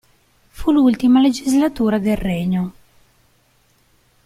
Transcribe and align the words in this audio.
Fu 0.49 0.71
l'ultima 0.71 1.19
legislatura 1.19 1.99
del 1.99 2.17
Regno. 2.17 2.73